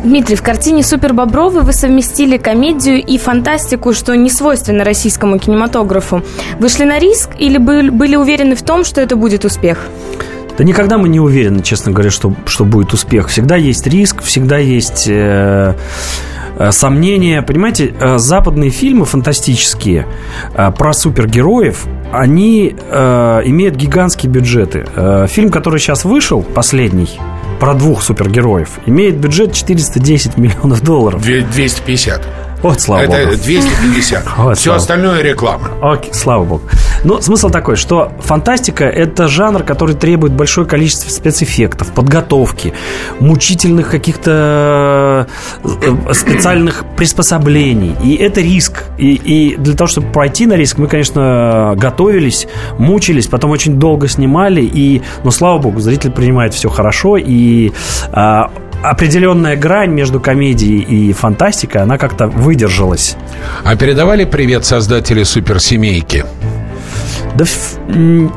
[0.04, 6.22] Дмитрий, в картине «Супер Бобровы» вы совместили комедию и фантастику, что не свойственно российскому кинематографу.
[6.60, 9.86] Вышли на риск или были уверены в том, что это будет успех?
[10.56, 13.28] Да никогда мы не уверены, честно говоря, что, что будет успех.
[13.28, 15.74] Всегда есть риск, всегда есть э,
[16.58, 17.42] э, сомнения.
[17.42, 20.06] Понимаете, э, западные фильмы фантастические
[20.54, 24.86] э, про супергероев, они э, имеют гигантские бюджеты.
[25.28, 27.20] Фильм, который сейчас вышел, последний,
[27.58, 31.22] про двух супергероев, имеет бюджет 410 миллионов долларов.
[31.22, 32.47] 250.
[32.62, 33.32] Вот, слава Это богу.
[33.34, 34.24] Это 250.
[34.38, 35.70] Вот, Все остальное реклама.
[35.82, 36.62] Окей, слава богу.
[37.04, 42.72] Но смысл такой, что фантастика– это жанр, который требует большое количество спецэффектов, подготовки,
[43.20, 45.28] мучительных каких-то
[45.64, 47.94] э, специальных приспособлений.
[48.02, 48.84] И это риск.
[48.98, 54.08] И, и для того, чтобы пройти на риск, мы, конечно, готовились, мучились, потом очень долго
[54.08, 54.62] снимали.
[54.62, 57.16] И, но, слава богу, зритель принимает все хорошо.
[57.16, 57.72] И
[58.12, 58.50] а,
[58.82, 63.16] определенная грань между комедией и фантастикой, она как-то выдержалась.
[63.64, 66.24] А передавали привет создатели суперсемейки?
[67.34, 67.44] Да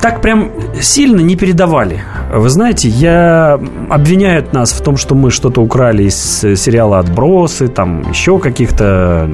[0.01, 2.03] так прям сильно не передавали.
[2.33, 7.67] Вы знаете, я обвиняют нас в том, что мы что-то украли из э, сериала «Отбросы»,
[7.67, 9.29] там еще каких-то...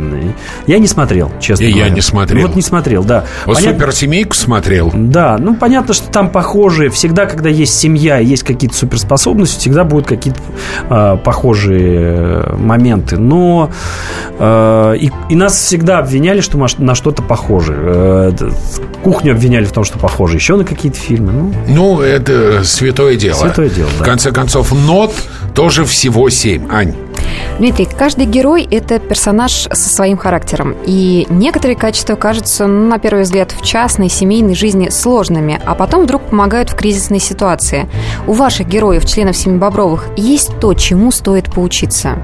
[0.66, 1.88] Я не смотрел, честно И говоря.
[1.88, 2.48] я не смотрел.
[2.48, 3.26] Вот не смотрел, да.
[3.46, 3.76] Вот Понят...
[3.76, 4.92] «Суперсемейку» смотрел.
[4.94, 6.90] Да, ну понятно, что там похожие.
[6.90, 10.40] Всегда, когда есть семья есть какие-то суперспособности, всегда будут какие-то
[10.90, 13.18] э, похожие э, моменты.
[13.18, 13.70] Но
[14.40, 17.76] э, и, и нас всегда обвиняли, что мы на что-то похожи.
[17.78, 18.32] Э,
[19.04, 21.32] кухню обвиняли в том, что похожи еще на какие-то фильмы.
[21.32, 23.36] Ну, ну это святое дело.
[23.36, 24.04] Святое дело, да.
[24.04, 25.14] В конце концов, нот
[25.54, 26.68] тоже всего семь.
[26.72, 26.96] Ань.
[27.60, 30.76] Дмитрий, каждый герой– это персонаж со своим характером.
[30.86, 36.04] И некоторые качества кажутся, ну, на первый взгляд, в частной, семейной жизни сложными, а потом
[36.04, 37.90] вдруг помогают в кризисной ситуации.
[38.26, 42.18] У ваших героев, членов семьи Бобровых, есть то, чему стоит поучиться?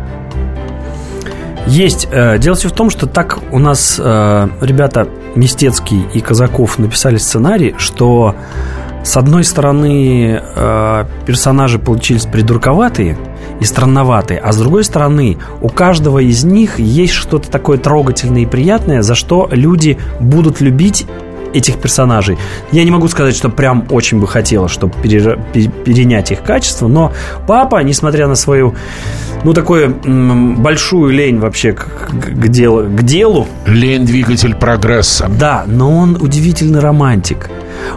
[1.67, 2.08] Есть.
[2.12, 7.17] Э, дело все в том, что так у нас э, ребята Мистецкий и Казаков написали
[7.17, 8.36] сценарий, что
[9.04, 13.18] с одной стороны, э, персонажи получились придурковатые
[13.60, 18.46] и странноватые, а с другой стороны, у каждого из них есть что-то такое трогательное и
[18.46, 21.06] приятное, за что люди будут любить
[21.54, 22.38] этих персонажей.
[22.72, 27.12] Я не могу сказать, что прям очень бы хотелось, чтобы перенять их качество, но
[27.46, 28.74] папа, несмотря на свою,
[29.44, 29.96] ну, такую
[30.58, 33.48] большую лень вообще к, к, делу, к делу.
[33.68, 35.30] Лень двигатель прогресса.
[35.30, 37.50] Да, но он удивительный романтик.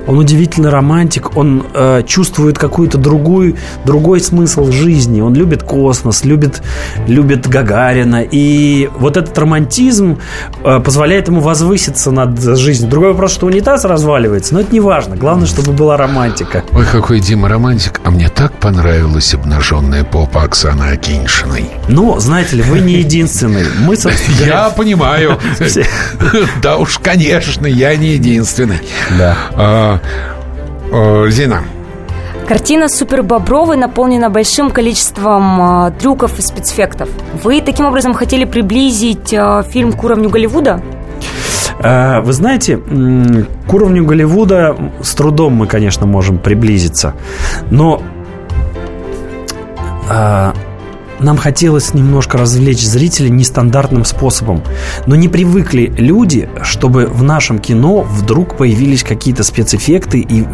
[0.06, 5.20] Он удивительный романтик, он э, чувствует какую-то другую, другой смысл жизни.
[5.20, 6.62] Он любит космос, любит,
[7.06, 8.22] любит Гагарина.
[8.22, 10.18] И вот этот романтизм
[10.64, 12.90] э, позволяет ему возвыситься над жизнью.
[12.90, 15.16] Другой вопрос, что унитаз разваливается, но это не важно.
[15.16, 16.64] Главное, чтобы была романтика.
[16.72, 18.00] Ой, какой Дима романтик.
[18.04, 21.70] А мне так понравилась обнаженная попа Оксаны Акиньшиной.
[21.88, 23.64] Ну, знаете ли, вы не единственный.
[23.80, 23.96] Мы,
[24.44, 25.38] Я понимаю.
[26.62, 28.78] Да уж, конечно, я не единственный.
[29.18, 29.36] Да.
[29.66, 29.98] А,
[30.92, 31.62] а, Зина.
[32.46, 37.08] Картина «Супер Бобровы» наполнена большим количеством э, трюков и спецэффектов.
[37.42, 40.80] Вы таким образом хотели приблизить э, фильм к уровню Голливуда?
[41.78, 47.14] Вы знаете, к уровню Голливуда с трудом мы, конечно, можем приблизиться.
[47.70, 48.00] Но
[51.20, 54.62] нам хотелось немножко развлечь зрителей нестандартным способом.
[55.06, 60.44] Но не привыкли люди, чтобы в нашем кино вдруг появились какие-то спецэффекты и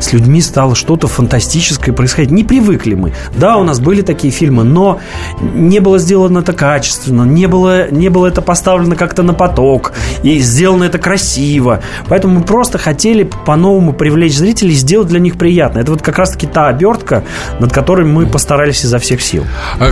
[0.00, 2.30] с людьми стало что-то фантастическое происходить.
[2.30, 3.12] Не привыкли мы.
[3.36, 5.00] Да, у нас были такие фильмы, но
[5.40, 9.92] не было сделано это качественно, не было, не было это поставлено как-то на поток,
[10.22, 11.82] и сделано это красиво.
[12.08, 15.78] Поэтому мы просто хотели по-новому привлечь зрителей и сделать для них приятно.
[15.78, 17.24] Это вот как раз-таки та обертка,
[17.58, 19.44] над которой мы постарались изо всех сил.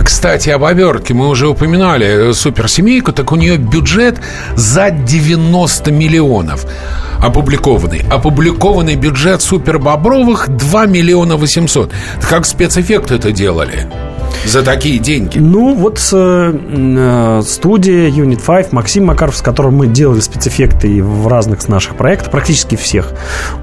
[0.09, 4.19] Кстати, об обертке мы уже упоминали э, суперсемейку, так у нее бюджет
[4.55, 6.65] за 90 миллионов
[7.21, 8.01] опубликованный.
[8.09, 11.93] Опубликованный бюджет Супербобровых 2 миллиона 800.
[12.27, 13.87] Как спецэффекты это делали?
[14.45, 15.39] За такие деньги?
[15.39, 21.27] Ну, вот э, э, студия Unit 5, Максим Макаров, с которым мы делали спецэффекты в
[21.27, 23.13] разных наших проектах, практически всех.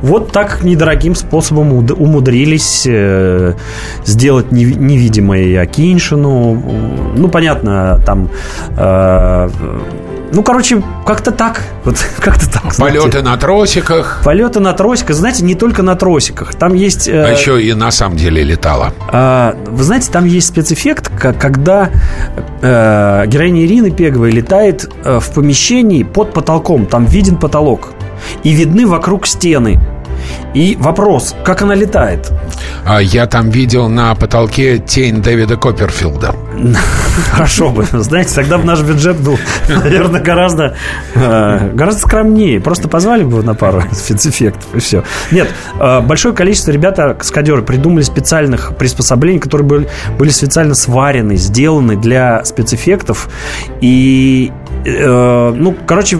[0.02, 3.54] Вот так недорогим способом умудрились э,
[4.04, 6.62] сделать невидимое Акиншину.
[7.16, 8.30] Ну, понятно, там
[8.76, 9.48] э,
[10.32, 11.62] ну, короче, как-то так.
[11.84, 12.76] Вот как-то так.
[12.76, 13.22] Полеты знаете.
[13.22, 14.20] на тросиках.
[14.24, 15.16] Полеты на тросиках.
[15.16, 16.54] Знаете, не только на тросиках.
[16.54, 17.08] Там есть...
[17.08, 18.92] Э, а еще и на самом деле летала.
[19.12, 21.90] Э, вы знаете, там есть спецэффект, когда
[22.62, 26.86] э, героиня Ирины Пеговой летает э, в помещении под потолком.
[26.86, 27.92] Там виден потолок.
[28.42, 29.78] И видны вокруг стены.
[30.54, 32.32] И вопрос, как она летает?
[32.84, 36.34] А я там видел на потолке тень Дэвида Копперфилда.
[37.30, 37.84] Хорошо бы.
[37.92, 40.76] Знаете, тогда бы наш бюджет был, наверное, гораздо,
[41.14, 42.60] э, гораздо скромнее.
[42.60, 45.04] Просто позвали бы на пару спецэффектов и все.
[45.30, 51.96] Нет, э, большое количество ребята, каскадеры, придумали специальных приспособлений, которые были, были специально сварены, сделаны
[51.96, 53.28] для спецэффектов.
[53.80, 54.52] И,
[54.86, 56.18] ну, короче,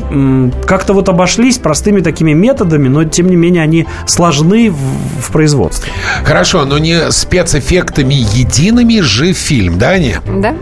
[0.67, 5.93] как-то вот обошлись простыми такими методами, но, тем не менее, они сложны в, в производстве.
[6.25, 10.17] Хорошо, но не спецэффектами едиными же фильм, да, не?
[10.41, 10.55] Да.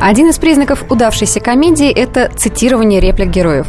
[0.00, 3.66] Один из признаков удавшейся комедии– это цитирование реплик героев.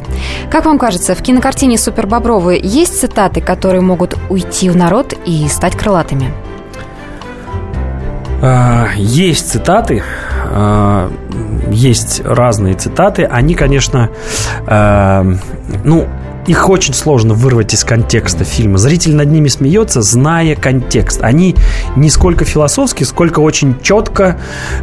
[0.49, 5.75] Как вам кажется, в кинокартине «Супербобровы» есть цитаты, которые могут уйти в народ и стать
[5.75, 6.31] крылатыми?
[8.41, 10.03] А, есть цитаты,
[10.55, 11.11] а,
[11.71, 13.23] есть разные цитаты.
[13.23, 14.09] Они, конечно,
[14.67, 15.25] а,
[15.83, 16.07] ну,
[16.47, 18.77] их очень сложно вырвать из контекста фильма.
[18.77, 21.23] Зритель над ними смеется, зная контекст.
[21.23, 21.55] Они
[21.95, 24.37] не сколько философские, сколько очень четко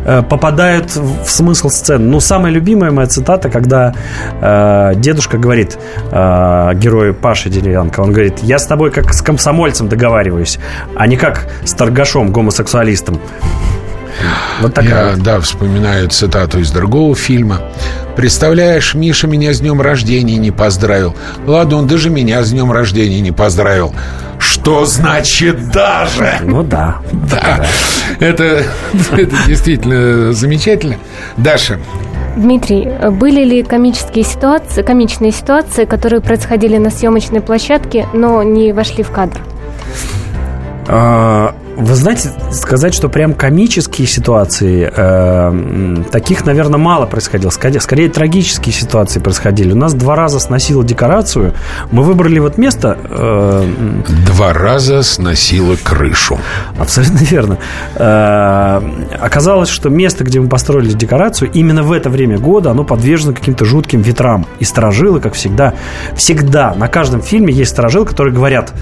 [0.05, 2.07] э, попадают в смысл сцены.
[2.07, 3.95] Ну, самая любимая моя цитата, когда
[4.41, 5.79] э, дедушка говорит
[6.11, 10.59] э, герою Паши Деревянко, он говорит, я с тобой как с комсомольцем договариваюсь,
[10.97, 13.21] а не как с торгашом, гомосексуалистом.
[14.61, 15.11] Вот такая.
[15.11, 17.61] Я, да, вспоминаю цитату из другого фильма.
[18.17, 21.15] Представляешь, Миша меня с днем рождения не поздравил.
[21.47, 23.95] Ладно, он даже меня с днем рождения не поздравил.
[24.39, 26.39] Что значит даже?
[26.43, 26.97] Ну да.
[27.13, 27.65] Да.
[28.19, 28.65] Это,
[29.13, 30.97] это действительно замечательно.
[31.37, 31.79] Даша,
[32.37, 39.03] Дмитрий, были ли комические ситуации, комичные ситуации, которые происходили на съемочной площадке, но не вошли
[39.03, 39.39] в кадр?
[40.87, 47.49] А, Вы знаете, сказать, что прям комические ситуации, э, таких, наверное, мало происходило.
[47.51, 49.73] Скорее, скорее, трагические ситуации происходили.
[49.73, 51.55] У нас два раза сносило декорацию.
[51.91, 52.99] Мы выбрали вот место...
[53.09, 53.67] Э,
[54.27, 56.39] два раза сносило крышу.
[56.79, 57.59] Абсолютно верно.
[57.95, 58.83] Э,
[59.19, 63.65] оказалось, что место, где мы построили декорацию, именно в это время года оно подвержено каким-то
[63.65, 64.47] жутким ветрам.
[64.59, 65.73] И сторожилы, как всегда,
[66.15, 68.75] всегда на каждом фильме есть сторожил, которые говорят,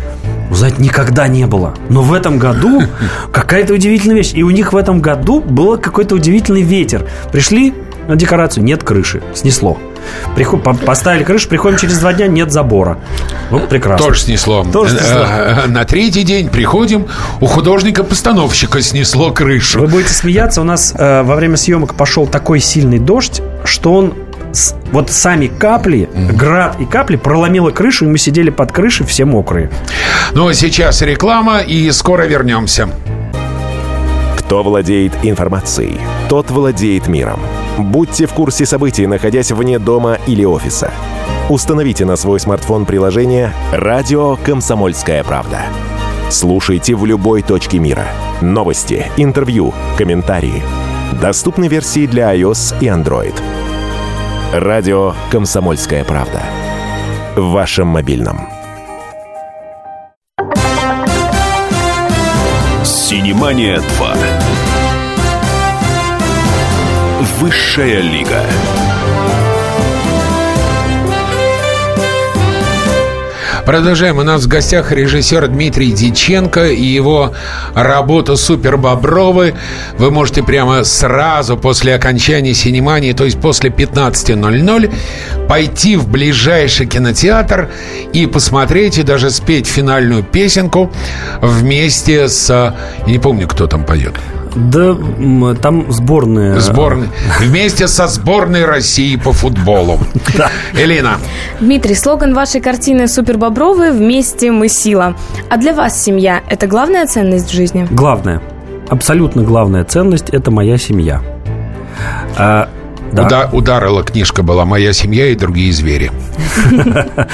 [0.50, 1.74] знаете, никогда не было.
[1.88, 2.82] Но в этом году
[3.32, 4.32] какая-то удивительная вещь.
[4.34, 7.06] И у них в этом году был какой-то удивительный ветер.
[7.32, 7.74] Пришли
[8.08, 9.78] на декорацию, нет крыши, снесло.
[10.34, 12.98] Приход, поставили крышу, приходим через два дня, нет забора.
[13.50, 14.06] Ну, прекрасно.
[14.06, 14.64] Тоже снесло.
[14.72, 15.26] Тоже снесло.
[15.28, 17.06] Э, э, на третий день приходим,
[17.40, 19.80] у художника-постановщика снесло крышу.
[19.80, 24.14] Вы будете смеяться, у нас э, во время съемок пошел такой сильный дождь, что он
[24.92, 29.70] вот сами капли, град и капли проломило крышу, и мы сидели под крышей все мокрые.
[30.32, 32.88] Ну, а сейчас реклама, и скоро вернемся.
[34.36, 37.40] Кто владеет информацией, тот владеет миром.
[37.76, 40.90] Будьте в курсе событий, находясь вне дома или офиса.
[41.48, 45.60] Установите на свой смартфон приложение «Радио Комсомольская правда».
[46.30, 48.06] Слушайте в любой точке мира.
[48.42, 50.62] Новости, интервью, комментарии.
[51.22, 53.34] Доступны версии для iOS и Android.
[54.52, 56.42] Радио «Комсомольская правда».
[57.36, 58.48] В вашем мобильном.
[62.82, 64.16] «Синемания 2».
[67.40, 68.42] Высшая лига.
[73.68, 74.16] Продолжаем.
[74.16, 77.34] У нас в гостях режиссер Дмитрий Диченко и его
[77.74, 79.56] работа «Супер Бобровы».
[79.98, 84.90] Вы можете прямо сразу после окончания синемании, то есть после 15.00,
[85.48, 87.68] пойти в ближайший кинотеатр
[88.14, 90.90] и посмотреть и даже спеть финальную песенку
[91.42, 92.48] вместе с...
[92.48, 94.14] Я не помню, кто там поет.
[94.54, 94.96] Да,
[95.60, 96.58] там сборная.
[96.60, 97.08] Сборная.
[97.40, 99.98] Вместе со сборной России по футболу.
[100.36, 100.50] Да.
[100.74, 101.18] Элина.
[101.60, 105.14] Дмитрий, слоган вашей картины «Супер Бобровы» «Вместе мы сила».
[105.50, 107.86] А для вас семья– это главная ценность в жизни?
[107.90, 108.40] Главная.
[108.88, 111.20] Абсолютно главная ценность– это моя семья.
[112.36, 112.68] А,
[113.12, 113.26] да.
[113.26, 116.10] Уда- ударила книжка была «Моя семья и другие звери».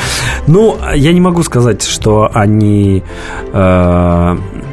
[0.47, 3.03] Ну, я не могу сказать, что они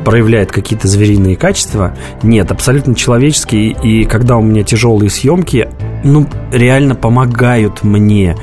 [0.06, 1.96] проявляют какие-то звериные качества.
[2.24, 3.76] Нет, абсолютно человеческие.
[3.84, 5.70] И когда у меня тяжелые съемки,
[6.04, 8.36] ну, реально помогают мне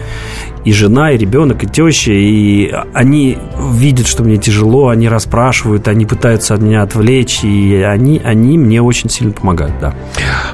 [0.64, 3.38] и жена, и ребенок, и теща, и они
[3.73, 8.83] видят, что мне тяжело, они расспрашивают, они пытаются от меня отвлечь, и они, они мне
[8.83, 9.94] очень сильно помогают, да.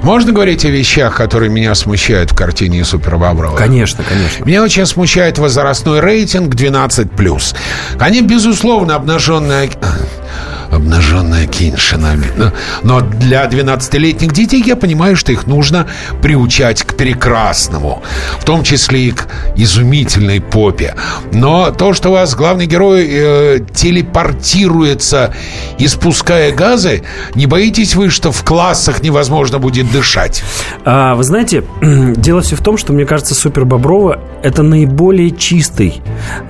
[0.02, 3.56] Можно говорить о вещах, которые меня смущают в картине Супер Боброва?
[3.56, 4.44] Конечно, конечно.
[4.44, 7.56] Меня очень смущает возрастной рейтинг 12+.
[7.98, 9.70] Они, безусловно, обнаженные
[10.74, 12.16] обнаженная киншина.
[12.82, 15.87] Но для 12-летних детей я понимаю, что их нужно
[16.22, 18.02] приучать к прекрасному,
[18.38, 20.94] в том числе и к изумительной попе.
[21.32, 25.34] Но то, что у вас главный герой э, телепортируется,
[25.78, 27.02] испуская газы,
[27.34, 30.42] не боитесь вы, что в классах невозможно будет дышать?
[30.84, 31.64] А, вы знаете,
[32.16, 36.02] дело все в том, что мне кажется, Супер Боброва это наиболее чистый,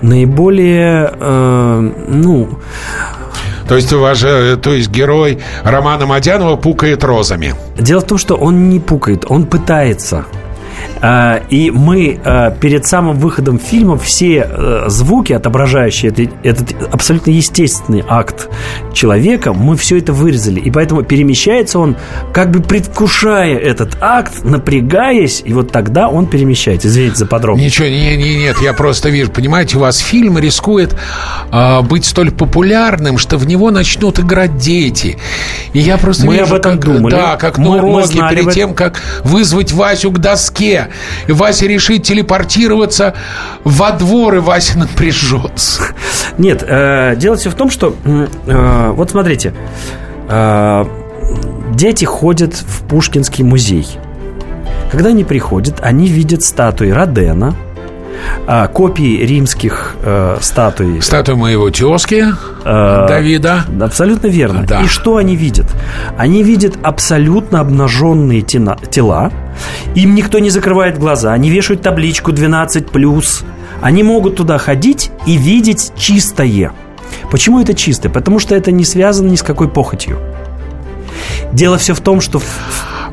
[0.02, 2.58] наиболее, э, ну,
[3.68, 7.54] то есть, ваш, то есть герой Романа Мадянова пукает розами.
[7.78, 10.26] Дело в том, что он не пукает, он пытается.
[11.06, 16.10] А, и мы а, перед самым выходом фильма все э, звуки, отображающие
[16.42, 18.48] этот, абсолютно естественный акт
[18.94, 20.60] человека, мы все это вырезали.
[20.60, 21.96] И поэтому перемещается он,
[22.32, 26.88] как бы предвкушая этот акт, напрягаясь, и вот тогда он перемещается.
[26.88, 27.66] Извините за подробности.
[27.66, 29.30] Ничего, не, не, нет, я просто вижу.
[29.30, 30.96] Понимаете, у вас фильм рискует
[31.52, 35.18] э, быть столь популярным, что в него начнут играть дети.
[35.74, 37.14] И я просто мы вижу, об этом как, думали.
[37.14, 40.88] Да, как на уроке перед тем, как вызвать Васю к доске
[41.26, 43.14] и Вася решит телепортироваться
[43.64, 45.82] во двор, и Вася напряжется.
[46.38, 47.94] Нет, э, дело все в том, что...
[48.46, 49.54] Э, вот смотрите.
[50.28, 50.84] Э,
[51.72, 53.86] дети ходят в Пушкинский музей.
[54.90, 57.54] Когда они приходят, они видят статуи Родена,
[58.46, 61.00] а, копии римских э, статуй.
[61.00, 62.24] Статуи моего тезки
[62.64, 63.64] э, Давида.
[63.80, 64.64] Абсолютно верно.
[64.66, 64.82] Да.
[64.82, 65.66] И что они видят?
[66.18, 69.32] Они видят абсолютно обнаженные тена, тела.
[69.94, 71.32] Им никто не закрывает глаза.
[71.32, 73.44] Они вешают табличку 12+.
[73.80, 76.72] Они могут туда ходить и видеть чистое.
[77.30, 78.12] Почему это чистое?
[78.12, 80.18] Потому что это не связано ни с какой похотью.
[81.52, 82.40] Дело все в том, что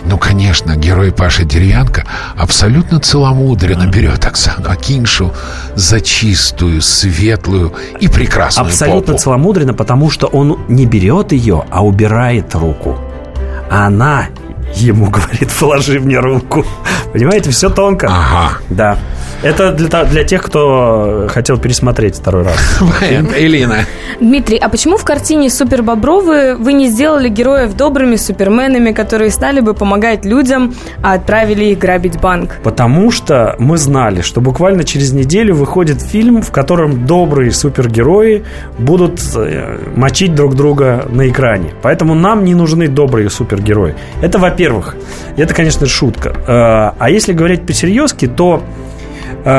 [0.05, 2.03] Ну, конечно, герой Паша Деревянко
[2.35, 5.31] абсолютно целомудренно берет Оксану Акиншу
[5.75, 9.17] за чистую, светлую и прекрасную Абсолютно попу.
[9.19, 12.97] целомудренно, потому что он не берет ее, а убирает руку.
[13.69, 14.27] А она
[14.75, 16.65] ему говорит, положи мне руку.
[17.13, 18.07] Понимаете, все тонко.
[18.07, 18.57] Ага.
[18.69, 18.97] Да.
[19.43, 22.55] Это для, для тех, кто хотел пересмотреть второй раз.
[23.37, 23.85] Элина.
[24.19, 29.59] Дмитрий, а почему в картине «Супер Бобровы» вы не сделали героев добрыми суперменами, которые стали
[29.59, 32.57] бы помогать людям, а отправили их грабить банк?
[32.63, 38.43] Потому что мы знали, что буквально через неделю выходит фильм, в котором добрые супергерои
[38.77, 41.73] будут э, мочить друг друга на экране.
[41.81, 43.95] Поэтому нам не нужны добрые супергерои.
[44.21, 44.95] Это во-первых.
[45.35, 46.29] Это, конечно, шутка.
[46.47, 48.61] Э, А если говорить по-серьезки, то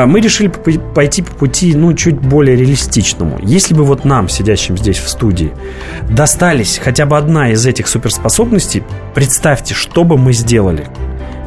[0.05, 3.39] мы решили по- пойти по пути, ну, чуть более реалистичному.
[3.41, 5.53] Если бы вот нам, сидящим здесь в студии,
[6.09, 10.87] достались хотя бы одна из этих суперспособностей, представьте, что бы мы сделали.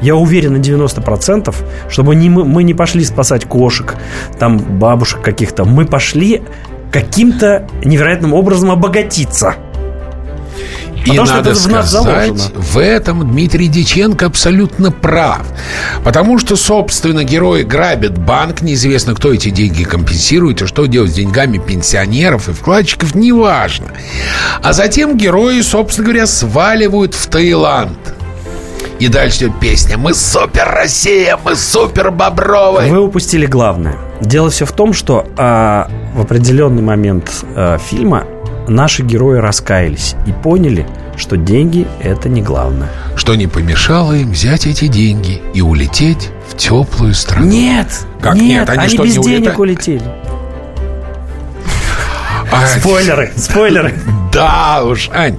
[0.03, 1.55] Я уверен на 90%,
[1.89, 3.97] чтобы не мы, мы не пошли спасать кошек,
[4.39, 5.64] там бабушек каких-то.
[5.64, 6.43] Мы пошли
[6.93, 9.55] каким-то невероятным образом обогатиться.
[11.07, 12.61] И Потому что надо это в нас сказать, заложено.
[12.61, 15.42] в этом Дмитрий Диченко абсолютно прав.
[16.02, 21.14] Потому что, собственно, герои грабят банк, неизвестно, кто эти деньги компенсирует, и что делать с
[21.14, 23.86] деньгами пенсионеров и вкладчиков, неважно.
[24.64, 27.96] А затем герои, собственно говоря, сваливают в Таиланд.
[28.98, 32.88] И дальше идет песня «Мы супер Россия, мы супер Бобровы».
[32.88, 33.96] Вы упустили главное.
[34.20, 38.24] Дело все в том, что а, в определенный момент а, фильма
[38.68, 40.86] наши герои раскаялись и поняли,
[41.16, 42.88] что деньги это не главное.
[43.16, 47.46] Что не помешало им взять эти деньги и улететь в теплую страну.
[47.46, 47.88] Нет!
[48.20, 48.68] Как нет?
[48.68, 50.02] Они Они, что, без не денег улетели.
[52.52, 53.94] А, Спойлеры, спойлеры.
[54.32, 55.38] Да уж, Ань.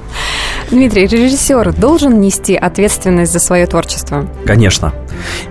[0.69, 4.27] Дмитрий, режиссер должен нести ответственность за свое творчество?
[4.45, 4.93] Конечно.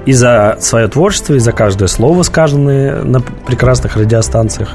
[0.05, 4.71] И за свое творчество, и за каждое слово, сказанное на прекрасных радиостанциях,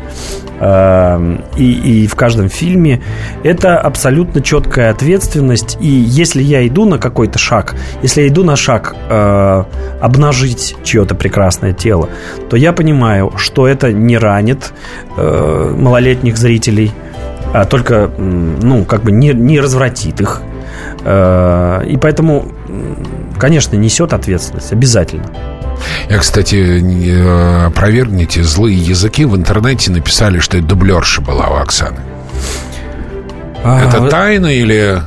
[0.59, 3.01] эм, и, и в каждом фильме,
[3.43, 5.77] это абсолютно четкая ответственность.
[5.79, 9.63] И если я иду на какой-то шаг, если я иду на шаг э,
[10.01, 12.09] обнажить чье-то прекрасное тело,
[12.49, 14.73] то я понимаю, что это не ранит
[15.17, 16.91] э, малолетних зрителей,
[17.53, 20.41] а только, ну, как бы не, не развратит их.
[21.03, 22.45] Э, И поэтому,
[23.41, 25.25] конечно, несет ответственность, обязательно.
[26.09, 29.25] Я, кстати, э, опровергните злые языки.
[29.25, 31.97] В интернете написали, что это дублерша была у Оксаны.
[33.63, 35.01] Это А, тайна или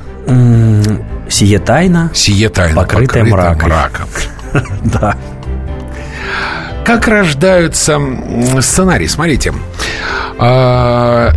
[1.28, 2.10] Сие тайна.
[2.12, 3.68] сие тайна, Покрытая мраком.
[3.68, 4.06] мраком?
[4.84, 5.16] Да.
[6.84, 7.98] Как рождаются
[8.60, 9.06] сценарии?
[9.06, 9.52] Смотрите.
[10.38, 11.30] А,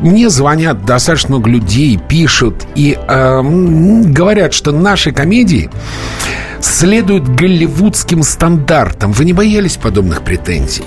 [0.00, 5.70] Мне звонят достаточно много людей, пишут и м, говорят, что наши комедии
[6.62, 9.12] следуют голливудским стандартам.
[9.12, 10.84] Вы не боялись подобных претензий?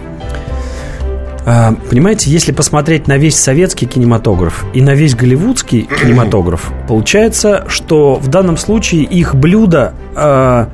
[1.46, 8.16] А, Понимаете, если посмотреть на весь советский кинематограф и на весь голливудский кинематограф, получается, что
[8.16, 10.70] в данном случае их блюда а,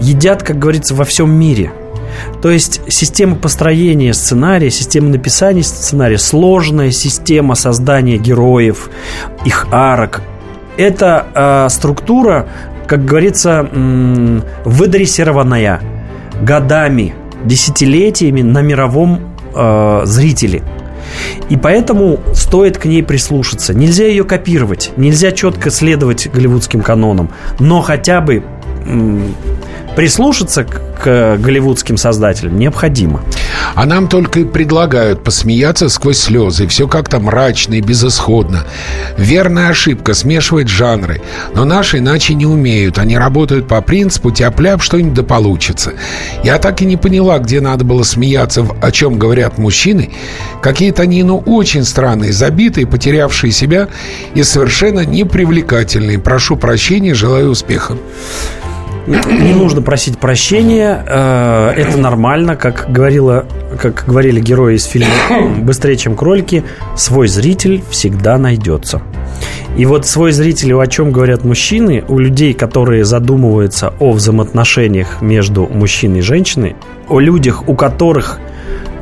[0.00, 1.72] едят, как говорится, во всем мире.
[2.42, 8.90] То есть система построения сценария, система написания сценария, сложная система создания героев,
[9.44, 10.22] их арок.
[10.76, 12.48] Это а, структура,
[12.90, 13.68] как говорится,
[14.64, 15.80] выдрессированная
[16.42, 17.14] годами,
[17.44, 20.64] десятилетиями на мировом э, зрителе.
[21.48, 23.74] И поэтому стоит к ней прислушаться.
[23.74, 27.30] Нельзя ее копировать, нельзя четко следовать голливудским канонам,
[27.60, 28.42] но хотя бы
[29.96, 33.22] прислушаться к, к голливудским создателям необходимо.
[33.74, 36.66] А нам только и предлагают посмеяться сквозь слезы.
[36.66, 38.64] Все как-то мрачно и безысходно.
[39.16, 41.20] Верная ошибка смешивает жанры.
[41.54, 42.98] Но наши иначе не умеют.
[42.98, 45.92] Они работают по принципу «тяп-ляп, что-нибудь да получится».
[46.42, 50.10] Я так и не поняла, где надо было смеяться, о чем говорят мужчины.
[50.62, 53.88] Какие-то они, ну, очень странные, забитые, потерявшие себя
[54.34, 56.18] и совершенно непривлекательные.
[56.18, 57.96] Прошу прощения, желаю успеха.
[59.10, 63.44] Не нужно просить прощения, э, это нормально, как говорила,
[63.80, 65.10] как говорили герои из фильма
[65.58, 66.62] «Быстрее, чем кролики»,
[66.96, 69.02] свой зритель всегда найдется.
[69.76, 75.66] И вот свой зритель, о чем говорят мужчины, у людей, которые задумываются о взаимоотношениях между
[75.66, 76.76] мужчиной и женщиной,
[77.08, 78.38] о людях, у которых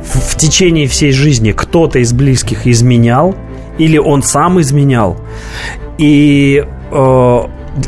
[0.03, 3.35] в, течение всей жизни кто-то из близких изменял,
[3.77, 5.17] или он сам изменял.
[5.99, 7.39] И э,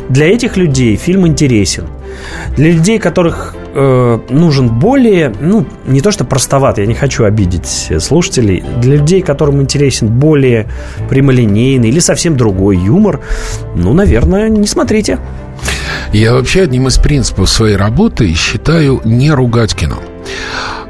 [0.08, 1.86] для этих людей фильм интересен.
[2.56, 7.90] Для людей, которых э, нужен более, ну, не то что простоватый, я не хочу обидеть
[7.98, 10.66] слушателей, для людей, которым интересен более
[11.08, 13.20] прямолинейный или совсем другой юмор,
[13.74, 15.18] ну, наверное, не смотрите.
[16.12, 19.98] Я вообще одним из принципов своей работы считаю не ругать кино.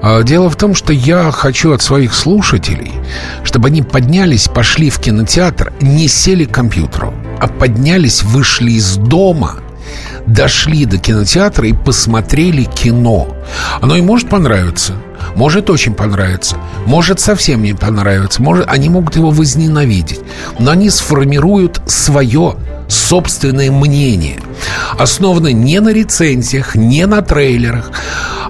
[0.02, 2.92] А, Дело в том, что я хочу от своих слушателей,
[3.44, 9.56] чтобы они поднялись, пошли в кинотеатр, не сели к компьютеру, а поднялись, вышли из дома,
[10.26, 13.28] дошли до кинотеатра и посмотрели кино.
[13.80, 14.94] Оно им может понравиться,
[15.34, 20.20] может очень понравиться, может совсем не понравиться, может они могут его возненавидеть,
[20.58, 22.56] но они сформируют свое
[22.88, 24.40] собственное мнение,
[24.98, 27.90] основанное не на рецензиях, не на трейлерах,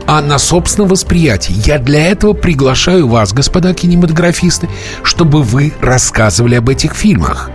[0.06, 1.54] а на собственном восприятии.
[1.64, 4.68] Я для этого приглашаю вас, господа кинематографисты,
[5.02, 7.50] чтобы вы рассказывали об этих фильмах.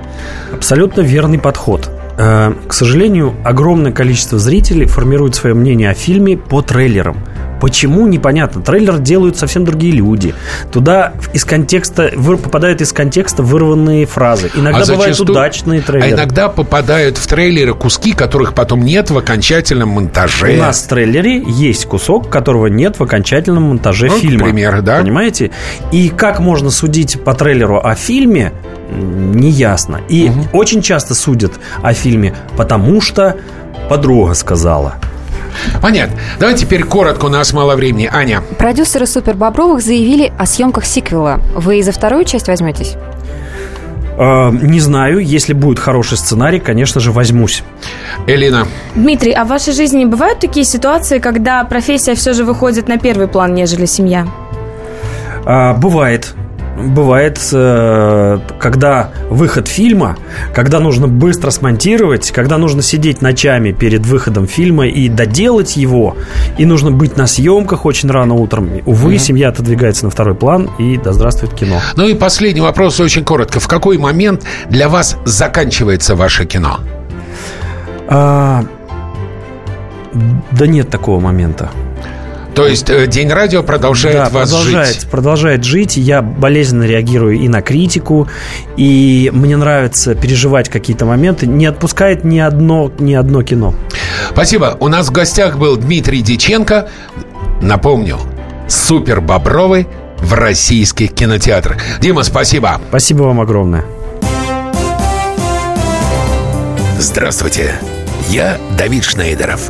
[0.53, 1.96] Абсолютно верный подход.
[2.17, 7.17] Э, К сожалению, огромное количество зрителей формирует свое мнение о фильме по трейлерам.
[7.61, 8.61] Почему, непонятно.
[8.61, 10.33] Трейлер делают совсем другие люди.
[10.71, 14.51] Туда из контекста выр- попадают из контекста вырванные фразы.
[14.55, 16.11] Иногда А бывают зачастую- удачные А трейлеры.
[16.11, 20.53] иногда попадают в трейлеры куски, которых потом нет в окончательном монтаже.
[20.53, 24.45] У нас в трейлере есть кусок, которого нет в окончательном монтаже Ну, фильма.
[24.45, 24.99] примеру, да.
[25.01, 25.51] Понимаете?
[25.91, 28.53] И как можно судить по трейлеру о фильме,
[28.91, 30.01] неясно.
[30.09, 33.35] И очень часто судят о фильме, потому что
[33.89, 34.95] подруга сказала.
[35.81, 36.17] Понятно.
[36.39, 38.09] Давай теперь коротко, у нас мало времени.
[38.11, 38.41] Аня.
[38.57, 41.39] Продюсеры «Супер Бобровых» заявили о съемках сиквела.
[41.55, 42.95] Вы и за вторую часть возьметесь?
[44.17, 47.63] Э, не знаю, если будет хороший сценарий, конечно же, возьмусь.
[48.25, 48.67] Элина.
[48.95, 53.27] Дмитрий, а в вашей жизни бывают такие ситуации, когда профессия все же выходит на первый
[53.27, 54.27] план, нежели семья?
[55.45, 56.33] А, бывает.
[56.77, 60.15] Бывает, э, когда выход фильма,
[60.53, 66.15] когда нужно быстро смонтировать, когда нужно сидеть ночами перед выходом фильма и доделать его,
[66.57, 68.69] и нужно быть на съемках очень рано утром.
[68.85, 71.81] Увы, семья отодвигается на второй план, и да здравствует кино.
[71.95, 73.59] Ну и последний вопрос очень коротко.
[73.59, 76.79] В какой момент для вас заканчивается ваше кино?
[78.07, 78.63] А,
[80.51, 81.71] да нет такого момента.
[82.57, 85.07] То есть э, День радио продолжает Да, вас продолжает, жить.
[85.11, 85.95] продолжает жить.
[85.97, 88.27] Я болезненно реагирую и на критику,
[88.77, 91.45] и мне нравится переживать какие-то моменты.
[91.45, 93.75] Не отпускает ни одно, ни одно кино.
[94.31, 94.75] Спасибо.
[94.79, 96.89] У нас в гостях был Дмитрий Диченко.
[97.61, 98.17] Напомню,
[98.67, 99.85] супер Бобровы
[100.17, 101.77] в российских кинотеатрах.
[102.01, 102.81] Дима, спасибо.
[102.89, 103.85] Спасибо вам огромное.
[106.97, 107.75] Здравствуйте,
[108.29, 109.69] я Давид Шнейдеров.